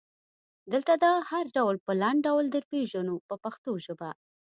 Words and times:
دلته 0.71 0.93
دا 1.03 1.13
هر 1.29 1.45
ډول 1.55 1.75
په 1.85 1.91
لنډ 2.01 2.19
ډول 2.27 2.45
درپېژنو 2.53 3.15
په 3.27 3.35
پښتو 3.43 3.71
ژبه. 3.85 4.09